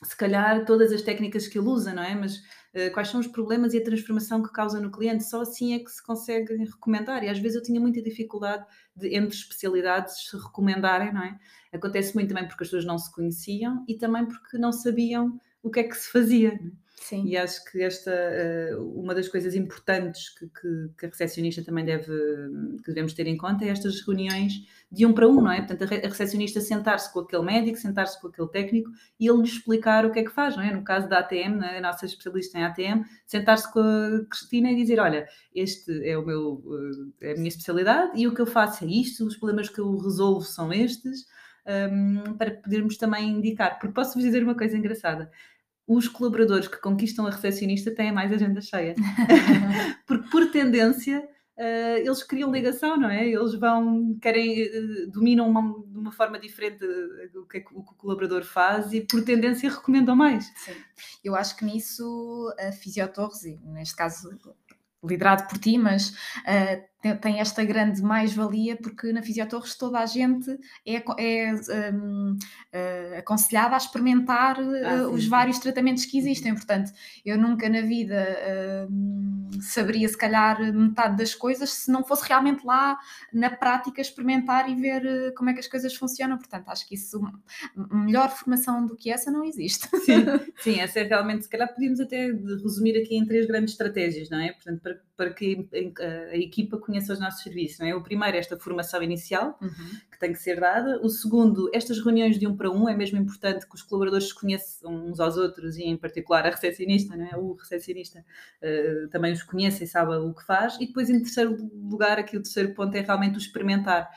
se 0.00 0.16
calhar, 0.16 0.64
todas 0.64 0.92
as 0.92 1.02
técnicas 1.02 1.48
que 1.48 1.58
ele 1.58 1.66
usa, 1.66 1.92
não 1.92 2.04
é? 2.04 2.14
Mas 2.14 2.40
quais 2.92 3.08
são 3.08 3.20
os 3.20 3.26
problemas 3.26 3.72
e 3.72 3.78
a 3.78 3.84
transformação 3.84 4.42
que 4.42 4.52
causa 4.52 4.80
no 4.80 4.90
cliente? 4.90 5.24
Só 5.24 5.42
assim 5.42 5.74
é 5.74 5.78
que 5.78 5.90
se 5.90 6.02
consegue 6.02 6.56
recomendar. 6.56 7.22
E 7.22 7.28
às 7.28 7.38
vezes 7.38 7.56
eu 7.56 7.62
tinha 7.62 7.80
muita 7.80 8.02
dificuldade 8.02 8.66
de, 8.96 9.14
entre 9.14 9.34
especialidades, 9.36 10.28
se 10.28 10.36
recomendarem, 10.36 11.12
não 11.12 11.22
é? 11.22 11.38
Acontece 11.72 12.14
muito 12.14 12.28
também 12.28 12.48
porque 12.48 12.64
as 12.64 12.68
pessoas 12.68 12.84
não 12.84 12.98
se 12.98 13.12
conheciam 13.12 13.84
e 13.88 13.96
também 13.96 14.26
porque 14.26 14.58
não 14.58 14.72
sabiam 14.72 15.40
o 15.62 15.70
que 15.70 15.80
é 15.80 15.84
que 15.84 15.96
se 15.96 16.10
fazia. 16.10 16.60
Sim. 17.04 17.26
E 17.26 17.36
acho 17.36 17.62
que 17.66 17.82
esta 17.82 18.10
uh, 18.10 18.98
uma 18.98 19.14
das 19.14 19.28
coisas 19.28 19.54
importantes 19.54 20.30
que, 20.30 20.46
que, 20.46 20.88
que, 20.98 21.04
a 21.04 21.08
recepcionista 21.10 21.62
também 21.62 21.84
deve 21.84 22.10
que 22.82 22.86
devemos 22.86 23.12
ter 23.12 23.26
em 23.26 23.36
conta 23.36 23.66
é 23.66 23.68
estas 23.68 24.00
reuniões 24.00 24.54
de 24.90 25.04
um 25.04 25.12
para 25.12 25.28
um, 25.28 25.42
não 25.42 25.52
é? 25.52 25.58
Portanto, 25.58 25.82
a 25.82 26.08
recepcionista 26.08 26.62
sentar-se 26.62 27.12
com 27.12 27.20
aquele 27.20 27.42
médico, 27.42 27.76
sentar-se 27.76 28.18
com 28.18 28.28
aquele 28.28 28.48
técnico 28.48 28.90
e 29.20 29.28
ele 29.28 29.36
lhe 29.36 29.44
explicar 29.44 30.06
o 30.06 30.12
que 30.12 30.20
é 30.20 30.24
que 30.24 30.30
faz, 30.30 30.56
não 30.56 30.62
é? 30.62 30.74
No 30.74 30.82
caso 30.82 31.06
da 31.06 31.18
ATM, 31.18 31.62
é? 31.62 31.76
a 31.76 31.80
nossa 31.82 32.06
especialista 32.06 32.56
em 32.56 32.64
ATM, 32.64 33.04
sentar-se 33.26 33.70
com 33.70 33.80
a 33.80 34.24
Cristina 34.30 34.72
e 34.72 34.74
dizer, 34.74 34.98
olha, 34.98 35.28
este 35.54 36.08
é 36.08 36.16
o 36.16 36.24
meu 36.24 36.62
eh, 37.20 37.28
é 37.28 37.32
a 37.32 37.34
minha 37.34 37.48
especialidade 37.48 38.18
e 38.18 38.26
o 38.26 38.34
que 38.34 38.40
eu 38.40 38.46
faço 38.46 38.82
é 38.82 38.88
isto, 38.88 39.26
os 39.26 39.36
problemas 39.36 39.68
que 39.68 39.78
eu 39.78 39.94
resolvo 39.98 40.40
são 40.40 40.72
estes 40.72 41.26
um, 41.66 42.34
para 42.36 42.50
podermos 42.52 42.96
também 42.96 43.28
indicar. 43.28 43.78
Porque 43.78 43.94
posso-vos 43.94 44.22
dizer 44.22 44.42
uma 44.42 44.54
coisa 44.54 44.76
engraçada. 44.76 45.30
Os 45.86 46.08
colaboradores 46.08 46.68
que 46.68 46.80
conquistam 46.80 47.26
a 47.26 47.30
recepcionista 47.30 47.94
têm 47.94 48.12
mais 48.12 48.32
agenda 48.32 48.60
cheia. 48.60 48.94
Porque, 50.06 50.28
por 50.30 50.50
tendência, 50.50 51.28
Uh, 51.56 51.98
eles 51.98 52.20
criam 52.24 52.50
ligação, 52.50 52.96
não 52.96 53.08
é? 53.08 53.28
Eles 53.28 53.54
vão, 53.54 54.18
querem, 54.20 54.64
uh, 54.64 55.10
dominam 55.12 55.48
uma, 55.48 55.62
de 55.86 55.98
uma 55.98 56.10
forma 56.10 56.36
diferente 56.36 56.84
o 57.36 57.46
que, 57.46 57.58
é 57.58 57.60
que, 57.60 57.72
o 57.72 57.78
o 57.78 57.84
colaborador 57.94 58.42
faz 58.42 58.92
e, 58.92 59.00
por 59.00 59.24
tendência, 59.24 59.70
recomendam 59.70 60.16
mais. 60.16 60.46
Sim. 60.56 60.74
Eu 61.22 61.36
acho 61.36 61.56
que 61.56 61.64
nisso 61.64 62.52
a 62.58 62.72
Fisiotorres, 62.72 63.44
e 63.44 63.56
neste 63.66 63.94
caso 63.94 64.36
liderado 65.04 65.46
por 65.48 65.58
ti, 65.58 65.78
mas 65.78 66.10
uh, 66.10 66.82
tem, 67.04 67.16
tem 67.16 67.40
esta 67.40 67.62
grande 67.62 68.02
mais-valia 68.02 68.76
porque 68.76 69.12
na 69.12 69.22
Fisiotorres 69.22 69.76
toda 69.76 69.98
a 69.98 70.06
gente 70.06 70.50
é, 70.86 71.02
é 71.18 71.52
um, 71.92 72.32
uh, 72.32 73.18
aconselhada 73.18 73.74
a 73.74 73.76
experimentar 73.76 74.56
ah, 74.58 75.08
uh, 75.08 75.10
os 75.10 75.26
vários 75.26 75.58
tratamentos 75.58 76.06
que 76.06 76.16
existem. 76.16 76.54
Portanto, 76.54 76.90
eu 77.24 77.36
nunca 77.36 77.68
na 77.68 77.82
vida 77.82 78.26
uh, 78.88 79.62
saberia, 79.62 80.08
se 80.08 80.16
calhar, 80.16 80.72
metade 80.72 81.18
das 81.18 81.34
coisas 81.34 81.70
se 81.70 81.90
não 81.90 82.02
fosse 82.02 82.26
realmente 82.26 82.64
lá 82.64 82.98
na 83.32 83.50
prática 83.50 84.00
experimentar 84.00 84.70
e 84.70 84.74
ver 84.74 85.04
uh, 85.04 85.34
como 85.34 85.50
é 85.50 85.52
que 85.52 85.60
as 85.60 85.68
coisas 85.68 85.94
funcionam. 85.94 86.38
Portanto, 86.38 86.68
acho 86.68 86.88
que 86.88 86.94
isso, 86.94 87.20
melhor 87.92 88.30
formação 88.30 88.86
do 88.86 88.96
que 88.96 89.10
essa 89.10 89.30
não 89.30 89.44
existe. 89.44 89.88
Sim, 90.00 90.24
sim 90.58 90.80
essa 90.80 91.00
é 91.00 91.02
realmente, 91.02 91.44
se 91.44 91.50
calhar 91.50 91.68
podíamos 91.68 92.00
até 92.00 92.28
resumir 92.28 92.96
aqui 92.96 93.14
em 93.14 93.26
três 93.26 93.46
grandes 93.46 93.72
estratégias, 93.72 94.30
não 94.30 94.40
é? 94.40 94.52
Portanto, 94.52 94.80
para, 94.80 94.94
para 95.16 95.32
que 95.32 95.68
a 96.32 96.36
equipa 96.36 96.76
conheça 96.76 97.12
os 97.12 97.20
nossos 97.20 97.42
serviços, 97.42 97.78
não 97.78 97.86
é? 97.86 97.94
O 97.94 98.02
primeiro 98.02 98.36
é 98.36 98.40
esta 98.40 98.58
formação 98.58 99.02
inicial, 99.02 99.56
uhum. 99.62 99.68
que 100.10 100.18
tem 100.18 100.32
que 100.32 100.38
ser 100.38 100.58
dada. 100.58 101.00
O 101.02 101.08
segundo, 101.08 101.70
estas 101.72 102.02
reuniões 102.02 102.38
de 102.38 102.46
um 102.46 102.56
para 102.56 102.70
um, 102.70 102.88
é 102.88 102.96
mesmo 102.96 103.18
importante 103.18 103.68
que 103.68 103.74
os 103.74 103.82
colaboradores 103.82 104.28
se 104.28 104.34
conheçam 104.34 104.92
uns 105.06 105.20
aos 105.20 105.36
outros 105.36 105.76
e, 105.76 105.84
em 105.84 105.96
particular, 105.96 106.44
a 106.46 106.50
recepcionista, 106.50 107.16
não 107.16 107.26
é? 107.26 107.36
O 107.36 107.54
recepcionista 107.54 108.24
uh, 108.62 109.08
também 109.08 109.32
os 109.32 109.42
conheça 109.42 109.84
e 109.84 109.86
saiba 109.86 110.20
o 110.20 110.34
que 110.34 110.44
faz. 110.44 110.76
E 110.80 110.86
depois, 110.86 111.08
em 111.08 111.20
terceiro 111.20 111.56
lugar, 111.72 112.18
aqui 112.18 112.36
o 112.36 112.42
terceiro 112.42 112.74
ponto 112.74 112.94
é 112.96 113.00
realmente 113.00 113.36
o 113.36 113.38
experimentar 113.38 114.10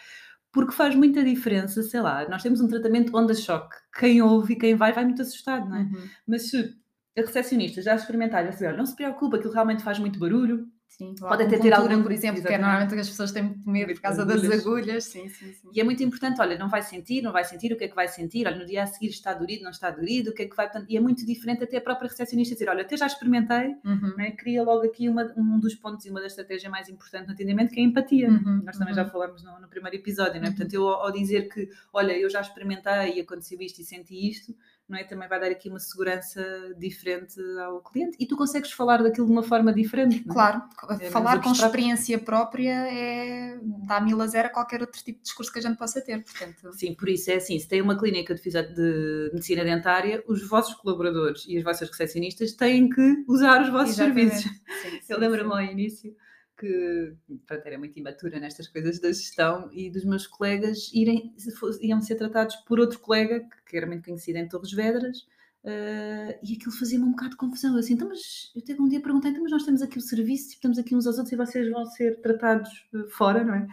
porque 0.51 0.72
faz 0.72 0.96
muita 0.96 1.24
diferença, 1.24 1.84
sei 1.84 2.01
lá, 2.01 2.27
nós 2.27 2.42
temos 2.42 2.60
um 2.60 2.68
tratamento 2.68 3.16
onda-choque, 3.16 3.75
quem 4.00 4.24
ouve 4.24 4.54
e 4.54 4.56
quem 4.56 4.74
vai 4.74 4.92
vai 4.92 5.06
muito 5.06 5.22
assustado, 5.22 5.70
não 5.70 5.77
é? 5.77 5.82
Uhum. 5.82 6.10
Mas 6.25 6.50
se 6.50 6.75
a 7.16 7.22
recepcionista 7.22 7.82
já 7.82 7.96
experimentar, 7.96 8.44
já 8.46 8.51
saber, 8.51 8.77
não 8.77 8.86
se 8.86 8.96
preocupa, 8.96 9.38
aquilo 9.38 9.54
realmente 9.54 9.84
faz 9.84 10.00
muito 10.00 10.20
barulho, 10.20 10.68
Sim, 10.88 11.13
pode 11.20 11.44
até 11.44 11.60
ter 11.60 11.74
algum, 11.74 12.01
por 12.01 12.12
exemplo, 12.12 12.41
que 12.41 12.51
é 12.51 12.58
normalmente 12.58 12.96
as 12.96 13.08
pessoas 13.08 13.32
têm 13.32 13.44
muito 13.44 13.70
medo 13.70 13.94
por 13.94 14.01
causa 14.01 14.25
das 14.25 14.44
agulhas. 14.44 15.03
Sim, 15.03 15.29
sim, 15.29 15.53
sim. 15.53 15.70
E 15.72 15.79
é 15.79 15.84
muito 15.84 16.01
importante, 16.01 16.41
olha, 16.41 16.58
não 16.58 16.70
vai 16.70 16.82
sentir, 16.82 17.22
não 17.22 17.32
vai 17.32 17.44
sentir, 17.44 17.72
o 17.72 17.77
que 17.77 17.84
é 17.84 17.88
que 17.88 17.96
vai 17.96 18.08
sentir? 18.08 18.48
Olha, 18.48 18.58
no 18.58 18.65
dia 18.65 18.82
a 18.82 18.88
seguir 18.88 19.10
está 19.10 19.34
dorido, 19.34 19.63
não 19.63 19.70
está 19.70 19.91
dorido, 19.91 20.32
o 20.32 20.34
que 20.34 20.44
é 20.44 20.46
que 20.48 20.56
vai... 20.56 20.67
E 20.89 20.98
é 20.98 21.00
muito 21.00 21.24
diferente 21.24 21.63
até 21.63 21.77
a 21.77 21.82
própria 21.82 22.10
recepcionista 22.10 22.56
dizer, 22.56 22.70
olha, 22.70 22.82
até 22.82 22.98
já 22.98 23.06
experimentei, 23.06 23.75
uhum. 23.86 24.15
né? 24.17 24.32
queria 24.32 24.63
logo 24.63 24.86
aqui 24.86 25.08
uma, 25.08 25.32
um 25.38 25.60
dos 25.60 25.75
pontos 25.75 26.06
e 26.06 26.10
uma 26.10 26.20
das 26.20 26.32
estratégias 26.32 26.72
mais 26.72 26.89
importantes 26.89 27.27
no 27.27 27.34
atendimento, 27.34 27.72
que 27.72 27.79
é 27.79 27.84
a 27.84 27.86
empatia. 27.86 28.29
Uhum. 28.29 28.62
Nós 28.65 28.77
também 28.77 28.94
uhum. 28.94 29.03
já 29.03 29.06
falamos 29.06 29.44
no, 29.44 29.60
no, 29.60 29.67
primeiro 29.67 29.98
episódio, 29.98 30.41
né? 30.41 30.48
Portanto, 30.48 30.74
eu 30.74 30.88
ao 30.88 31.12
dizer 31.12 31.50
que, 31.50 31.70
olha, 31.94 32.17
eu 32.17 32.29
já 32.29 32.41
experimentei 32.41 33.17
e 33.17 33.20
aconteceu 33.20 33.62
isto 33.62 33.82
e 33.82 33.84
senti 33.84 34.29
isto, 34.29 34.56
não 34.88 34.98
é? 34.98 35.03
Também 35.03 35.27
vai 35.27 35.39
dar 35.39 35.51
aqui 35.51 35.70
uma 35.70 35.79
segurança 35.79 36.41
diferente 36.77 37.39
ao 37.60 37.82
cliente 37.82 38.15
e 38.20 38.25
tu 38.25 38.38
consegues 38.38 38.72
falar 38.72 39.03
daquilo 39.03 39.25
de 39.25 39.32
uma 39.32 39.44
forma 39.44 39.74
diferente. 39.74 40.24
Não 40.25 40.32
é? 40.32 40.34
Claro, 40.34 40.62
é 41.01 41.10
falar 41.10 41.41
com 41.41 41.51
experiência 41.51 42.17
própria 42.20 42.88
é 42.89 43.60
dá 43.86 44.00
mil 44.00 44.22
a 44.22 44.27
zero 44.27 44.48
a 44.48 44.51
qualquer 44.51 44.82
outro 44.82 45.03
tipo 45.03 45.17
de 45.17 45.24
discurso 45.24 45.51
que 45.51 45.60
a 45.60 45.62
gente 45.62 45.77
possa 45.77 46.01
ter, 46.01 46.24
portanto. 46.24 46.72
Sim, 46.74 46.94
por 46.94 47.10
isso 47.10 47.29
é 47.32 47.36
assim, 47.36 47.60
se 47.60 47.67
tem 47.67 47.82
uma 47.82 47.98
clínica 47.98 48.34
de, 48.34 48.41
de 48.41 49.29
medicina 49.34 49.63
dentária, 49.63 50.24
os 50.27 50.48
vossos 50.48 50.74
colaboradores 50.75 51.46
e 51.48 51.58
as 51.58 51.63
vossas 51.63 51.89
recepcionistas 51.89 52.53
têm 52.53 52.89
que 52.89 53.25
usar 53.27 53.62
os 53.62 53.70
vossos 53.70 53.98
Exatamente. 53.98 54.38
serviços. 54.38 54.62
Sim, 54.82 54.89
sim, 55.03 55.13
Eu 55.13 55.20
lembro-me 55.20 55.51
ao 55.51 55.62
início 55.62 56.15
que 56.58 57.14
pronto, 57.46 57.66
era 57.66 57.78
muito 57.78 57.98
imatura 58.00 58.40
nestas 58.40 58.68
coisas 58.68 59.00
da 59.00 59.10
gestão 59.10 59.70
e 59.72 59.90
dos 59.90 60.04
meus 60.04 60.26
colegas 60.26 60.92
irem, 60.94 61.34
iam 61.82 62.02
ser 62.02 62.16
tratados 62.16 62.56
por 62.58 62.80
outro 62.80 63.00
colega 63.00 63.48
que 63.66 63.78
era 63.78 63.86
muito 63.86 64.04
conhecido 64.04 64.38
em 64.38 64.48
Torres 64.48 64.72
Vedras 64.72 65.20
uh, 65.64 66.34
e 66.44 66.56
aquilo 66.56 66.72
fazia-me 66.72 67.06
um 67.06 67.12
bocado 67.12 67.32
de 67.32 67.38
confusão. 67.38 67.74
Eu 67.74 67.80
assim, 67.80 67.94
então, 67.94 68.08
mas 68.08 68.52
eu 68.56 68.62
até 68.62 68.82
um 68.82 68.88
dia 68.88 69.02
perguntei, 69.02 69.32
então, 69.32 69.44
mas 69.44 69.52
nós 69.52 69.64
temos 69.64 69.82
aqui 69.82 69.98
o 69.98 70.02
serviço, 70.02 70.50
estamos 70.50 70.80
aqui 70.80 70.96
uns 70.96 71.06
aos 71.06 71.18
outros 71.18 71.32
e 71.34 71.36
vocês 71.36 71.70
vão 71.70 71.86
ser 71.86 72.20
tratados 72.22 72.88
uh, 72.94 73.08
fora, 73.10 73.44
não 73.44 73.54
é? 73.54 73.68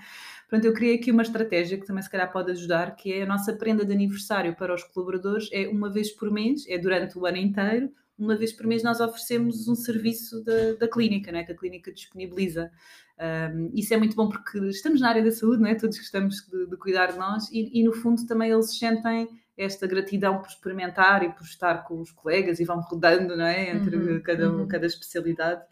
Portanto, 0.49 0.67
eu 0.67 0.75
criei 0.75 0.97
aqui 0.97 1.11
uma 1.11 1.23
estratégia 1.23 1.79
que 1.79 1.87
também 1.87 2.03
se 2.03 2.11
calhar 2.11 2.31
pode 2.31 2.51
ajudar, 2.53 2.95
que 2.97 3.13
é 3.13 3.23
a 3.23 3.27
nossa 3.27 3.53
prenda 3.55 3.85
de 3.85 3.93
aniversário 3.93 4.55
para 4.55 4.75
os 4.75 4.85
colaboradores, 4.85 5.49
é 5.53 5.67
uma 5.69 5.91
vez 5.91 6.11
por 6.11 6.31
mês, 6.31 6.65
é 6.69 6.79
durante 6.79 7.19
o 7.19 7.25
ano 7.27 7.39
inteiro, 7.39 7.91
uma 8.19 8.37
vez 8.37 8.53
por 8.53 8.67
mês 8.67 8.83
nós 8.83 9.01
oferecemos 9.01 9.67
um 9.69 9.75
serviço 9.75 10.43
da, 10.45 10.75
da 10.75 10.89
clínica, 10.89 11.33
né, 11.33 11.45
que 11.45 11.53
a 11.53 11.57
clínica 11.57 11.93
disponibiliza. 11.93 12.71
Um, 13.19 13.71
isso 13.75 13.95
é 13.95 13.97
muito 13.97 14.17
bom 14.17 14.29
porque 14.29 14.59
estamos 14.69 15.01
na 15.01 15.09
área 15.09 15.23
da 15.23 15.31
saúde, 15.31 15.63
não 15.63 15.69
é? 15.69 15.75
todos 15.75 15.99
gostamos 15.99 16.47
de, 16.47 16.67
de 16.67 16.77
cuidar 16.77 17.13
de 17.13 17.19
nós 17.19 17.49
e, 17.53 17.81
e, 17.81 17.85
no 17.85 17.93
fundo 17.93 18.27
também 18.27 18.51
eles 18.51 18.77
sentem 18.77 19.29
esta 19.57 19.87
gratidão 19.87 20.41
por 20.43 20.49
experimentar 20.49 21.23
e 21.23 21.33
por 21.33 21.45
estar 21.45 21.85
com 21.85 22.01
os 22.01 22.11
colegas 22.11 22.59
e 22.59 22.65
vão 22.65 22.81
rodando 22.81 23.37
não 23.37 23.45
é? 23.45 23.71
entre 23.71 23.97
uhum, 23.97 24.21
cada, 24.21 24.51
uhum. 24.51 24.67
cada 24.67 24.87
especialidade. 24.87 25.63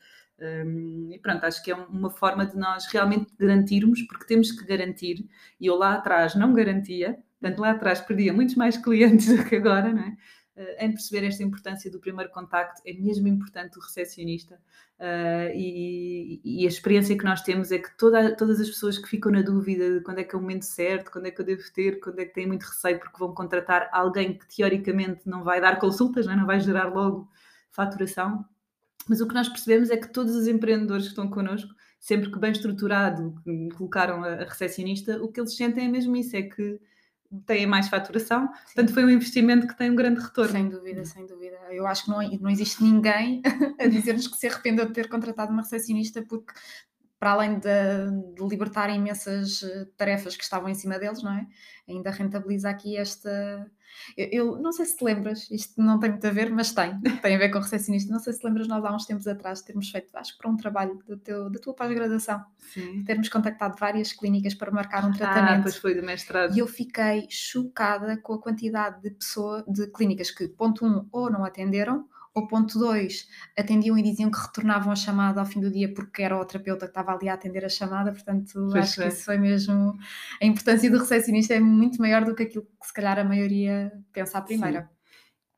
Um, 0.41 1.11
e 1.13 1.19
pronto, 1.19 1.45
acho 1.45 1.63
que 1.63 1.71
é 1.71 1.75
uma 1.75 2.11
forma 2.11 2.45
de 2.47 2.57
nós 2.57 2.87
realmente 2.87 3.33
garantirmos, 3.39 4.03
porque 4.03 4.27
temos 4.27 4.51
que 4.51 4.65
garantir, 4.67 5.29
e 5.61 5.67
eu 5.67 5.77
lá 5.77 5.95
atrás 5.95 6.35
não 6.35 6.53
garantia, 6.53 7.19
portanto 7.41 7.61
lá 7.61 7.71
atrás 7.71 8.01
perdia 8.01 8.33
muitos 8.33 8.57
mais 8.57 8.77
clientes 8.77 9.27
do 9.37 9.45
que 9.45 9.57
agora, 9.57 9.93
não 9.93 10.03
é? 10.03 10.17
Uh, 10.57 10.85
em 10.85 10.93
perceber 10.93 11.27
esta 11.27 11.43
importância 11.43 11.91
do 11.91 11.99
primeiro 11.99 12.31
contacto, 12.31 12.83
é 12.85 12.93
mesmo 12.93 13.29
importante 13.29 13.79
o 13.79 13.81
recepcionista 13.81 14.55
uh, 14.99 15.55
e, 15.55 16.41
e, 16.45 16.65
a 16.65 16.69
experiência 16.69 17.17
que 17.17 17.25
nós 17.25 17.43
temos 17.43 17.73
é 17.73 17.79
que 17.79 17.97
toda, 17.97 18.35
todas 18.37 18.61
as 18.61 18.69
pessoas 18.69 18.99
que 18.99 19.09
ficam 19.09 19.33
na 19.33 19.43
dúvida 19.43 19.99
de 19.99 20.01
quando 20.01 20.19
é 20.19 20.25
que 20.25 20.35
é 20.35 20.39
o 20.39 20.41
momento 20.41 20.65
certo, 20.65 21.11
quando 21.11 21.27
é 21.27 21.31
que 21.31 21.41
eu 21.41 21.45
devo 21.45 21.63
ter, 21.73 22.01
quando 22.01 22.19
é 22.19 22.25
que 22.25 22.35
têm 22.35 22.47
muito 22.47 22.65
receio 22.65 22.99
porque 22.99 23.19
vão 23.19 23.35
contratar 23.35 23.89
alguém 23.93 24.39
que 24.39 24.57
teoricamente 24.57 25.23
não 25.27 25.45
vai 25.45 25.61
dar 25.61 25.79
consultas, 25.79 26.27
não, 26.27 26.33
é? 26.33 26.37
não 26.37 26.47
vai 26.47 26.61
gerar 26.61 26.93
logo 26.93 27.29
faturação, 27.71 28.45
mas 29.09 29.21
o 29.21 29.27
que 29.27 29.35
nós 29.35 29.49
percebemos 29.49 29.91
é 29.91 29.97
que 29.97 30.13
todos 30.13 30.35
os 30.35 30.47
empreendedores 30.47 31.05
que 31.05 31.11
estão 31.11 31.29
connosco, 31.29 31.75
sempre 31.99 32.31
que 32.31 32.39
bem 32.39 32.53
estruturado 32.53 33.35
colocaram 33.77 34.23
a 34.25 34.37
recepcionista, 34.45 35.23
o 35.23 35.29
que 35.29 35.41
eles 35.41 35.57
sentem 35.57 35.87
é 35.87 35.89
mesmo 35.89 36.15
isso, 36.17 36.37
é 36.37 36.43
que 36.43 36.81
têm 37.41 37.67
mais 37.67 37.89
faturação, 37.89 38.47
Sim. 38.47 38.75
portanto 38.75 38.95
foi 38.95 39.05
um 39.05 39.11
investimento 39.11 39.67
que 39.67 39.77
tem 39.77 39.91
um 39.91 39.97
grande 39.97 40.21
retorno. 40.21 40.53
Sem 40.53 40.69
dúvida, 40.69 41.05
sem 41.05 41.27
dúvida. 41.27 41.57
Eu 41.71 41.87
acho 41.87 42.05
que 42.05 42.11
não, 42.11 42.21
não 42.41 42.51
existe 42.51 42.83
ninguém 42.83 43.43
a 43.79 43.87
dizer-nos 43.87 44.29
que 44.29 44.37
se 44.37 44.47
arrependeu 44.47 44.87
de 44.87 44.93
ter 44.93 45.09
contratado 45.09 45.53
uma 45.53 45.63
recepcionista 45.63 46.23
porque 46.23 46.53
para 47.23 47.31
além 47.35 47.61
de, 47.61 48.35
de, 48.35 48.45
libertar 48.49 48.91
imensas 48.91 49.63
eh, 49.63 49.87
tarefas 49.97 50.35
que 50.35 50.43
estavam 50.43 50.69
em 50.69 50.75
cima 50.75 50.99
deles, 50.99 51.23
não 51.23 51.31
é? 51.33 51.47
Ainda 51.89 52.11
rentabiliza 52.11 52.69
aqui 52.69 52.97
esta. 52.97 53.71
Eu, 54.17 54.27
eu, 54.33 54.59
não 54.59 54.73
sei 54.73 54.87
se 54.87 54.97
te 54.97 55.05
lembras, 55.05 55.49
isto 55.49 55.81
não 55.81 56.01
tem 56.01 56.11
muito 56.11 56.27
a 56.27 56.31
ver, 56.31 56.51
mas 56.51 56.73
tem, 56.73 56.99
tem 57.23 57.37
a 57.37 57.39
ver 57.39 57.51
com 57.51 57.59
o 57.59 57.61
recepcionista. 57.61 58.13
Não 58.13 58.19
sei 58.19 58.33
se 58.33 58.41
te 58.41 58.45
lembras, 58.45 58.67
nós 58.67 58.85
há 58.85 58.93
uns 58.93 59.07
tempos 59.07 59.29
atrás 59.29 59.63
termos 59.63 59.89
feito, 59.89 60.09
acho 60.17 60.33
que 60.33 60.39
para 60.39 60.51
um 60.51 60.57
trabalho 60.57 60.99
do 61.07 61.17
teu, 61.17 61.49
da 61.49 61.61
tua 61.61 61.75
pós-graduação, 61.75 62.45
termos 63.07 63.29
contactado 63.29 63.77
várias 63.79 64.13
clínicas 64.13 64.55
para 64.55 64.73
marcar 64.73 65.05
um 65.05 65.11
ah, 65.11 65.17
tratamento. 65.17 65.61
Ah, 65.61 65.63
pois 65.63 65.77
foi 65.77 65.95
do 65.95 66.05
mestrado. 66.05 66.57
E 66.57 66.59
eu 66.59 66.67
fiquei 66.67 67.29
chocada 67.31 68.17
com 68.17 68.33
a 68.33 68.43
quantidade 68.43 69.01
de 69.01 69.11
pessoas, 69.13 69.63
de 69.69 69.87
clínicas 69.93 70.33
que, 70.33 70.49
ponto 70.49 70.85
um, 70.85 71.07
ou 71.13 71.31
não 71.31 71.45
atenderam, 71.45 72.09
ou 72.35 72.47
ponto 72.47 72.79
2, 72.79 73.29
atendiam 73.59 73.99
e 73.99 74.03
diziam 74.03 74.31
que 74.31 74.39
retornavam 74.39 74.93
a 74.93 74.97
chamada 74.97 75.41
ao 75.41 75.47
fim 75.47 75.61
do 75.61 75.71
dia 75.71 75.93
porque 75.93 76.23
era 76.23 76.37
o 76.37 76.45
terapeuta 76.45 76.87
que 76.87 76.91
estava 76.91 77.13
ali 77.13 77.29
a 77.29 77.35
atender 77.35 77.65
a 77.65 77.69
chamada, 77.69 78.11
portanto 78.11 78.53
pois 78.71 78.85
acho 78.85 79.03
é. 79.03 79.07
que 79.07 79.13
isso 79.13 79.25
foi 79.25 79.39
mesmo. 79.39 79.95
A 80.41 80.47
importância 80.47 80.91
do 80.91 80.99
recepcionista 80.99 81.55
é 81.55 81.61
muito 81.61 82.01
maior 82.01 82.25
do 82.25 82.35
que 82.35 82.45
aquilo 82.45 82.65
que 82.65 82.87
se 82.87 82.93
calhar 82.93 83.19
a 83.19 83.25
maioria 83.25 83.93
pensa 84.13 84.39
à 84.39 84.43
primeira. 84.43 84.83
Sim. 84.83 85.02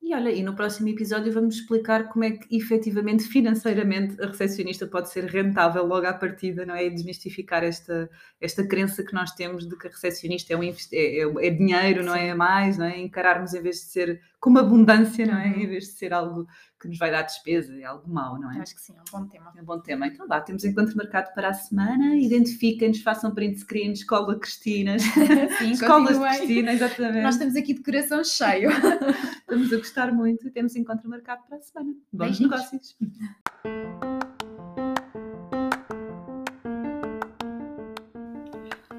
E 0.07 0.15
olha, 0.15 0.31
e 0.31 0.43
no 0.43 0.55
próximo 0.55 0.87
episódio 0.91 1.33
vamos 1.33 1.55
explicar 1.55 2.11
como 2.11 2.27
é 2.27 2.33
que 2.33 2.55
efetivamente, 2.55 3.25
financeiramente, 3.25 4.23
a 4.23 4.27
recepcionista 4.27 4.87
pode 4.87 5.11
ser 5.11 5.25
rentável 5.25 5.83
logo 5.87 6.07
à 6.07 6.13
partida, 6.13 6.67
não 6.67 6.75
é? 6.75 6.85
E 6.85 6.91
desmistificar 6.91 7.65
esta, 7.65 8.11
esta 8.39 8.69
crença 8.69 9.03
que 9.03 9.15
nós 9.15 9.31
temos 9.31 9.67
de 9.67 9.75
que 9.79 9.87
a 9.87 9.91
recepcionista 9.91 10.53
é, 10.53 10.57
um, 10.59 10.63
é, 10.63 10.73
é, 10.93 11.47
é 11.47 11.51
dinheiro, 11.51 12.05
não 12.05 12.15
é? 12.15 12.35
mais, 12.35 12.77
não 12.77 12.85
é? 12.85 13.01
Encararmos 13.01 13.55
em 13.55 13.63
vez 13.63 13.77
de 13.77 13.85
ser 13.85 14.21
com 14.39 14.51
uma 14.51 14.61
abundância, 14.61 15.25
não 15.25 15.39
é? 15.39 15.47
Uhum. 15.47 15.61
Em 15.63 15.67
vez 15.69 15.85
de 15.85 15.93
ser 15.93 16.13
algo 16.13 16.47
que 16.85 16.89
nos 16.89 16.99
vai 16.99 17.11
dar 17.11 17.23
despesa, 17.23 17.75
é 17.75 17.85
algo 17.85 18.07
mau, 18.07 18.39
não 18.39 18.53
é? 18.53 18.61
Acho 18.61 18.75
que 18.75 18.81
sim, 18.81 18.95
é 18.95 19.01
um 19.01 19.21
bom 19.21 19.27
tema. 19.27 19.53
É 19.57 19.63
um 19.63 19.65
bom 19.65 19.81
tema. 19.81 20.07
Então 20.07 20.29
vá, 20.29 20.41
temos 20.41 20.65
encontro 20.65 20.95
marcado 20.97 21.33
para 21.35 21.49
a 21.49 21.55
semana, 21.55 22.15
identifiquem-nos, 22.17 23.01
façam 23.01 23.35
print 23.35 23.61
screen, 23.61 23.93
Escola 24.05 24.39
Cristinas. 24.39 25.03
sim, 25.03 25.71
Escolas 25.71 26.19
Cristina, 26.19 26.73
exatamente. 26.73 27.23
Nós 27.23 27.39
temos 27.39 27.57
aqui 27.57 27.73
de 27.73 27.83
coração 27.83 28.23
cheio. 28.23 28.71
Estamos 29.41 29.73
a 29.73 29.77
gostar 29.79 30.13
muito 30.13 30.47
e 30.47 30.51
temos 30.51 30.77
encontro 30.77 31.09
marcado 31.09 31.43
para 31.49 31.57
a 31.57 31.61
semana. 31.63 31.95
Bons 32.13 32.39
Beijinhos. 32.39 32.53
negócios. 32.53 32.97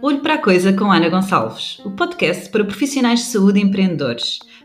Olho 0.02 0.22
para 0.22 0.36
a 0.36 0.42
Coisa 0.42 0.74
com 0.74 0.92
Ana 0.92 1.10
Gonçalves, 1.10 1.80
o 1.86 1.92
podcast 1.92 2.50
para 2.50 2.64
profissionais 2.66 3.20
de 3.22 3.26
saúde 3.26 3.60
e 3.60 3.64
empreendedores. 3.64 4.40